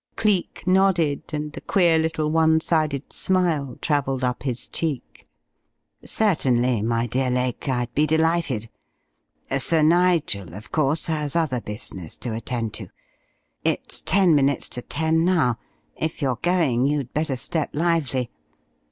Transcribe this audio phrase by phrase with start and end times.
[0.15, 5.27] Cleek nodded, and the queer little one sided smile travelled up his cheek.
[6.03, 7.69] "Certainly, my dear Lake.
[7.69, 8.67] I'd be delighted.
[9.55, 12.87] Sir Nigel, of course, has other business to attend to.
[13.63, 15.59] It's ten minutes to ten now.
[15.95, 18.31] If you're going you'd better step lively.